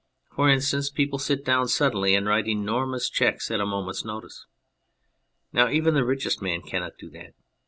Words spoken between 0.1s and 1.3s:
For instance, people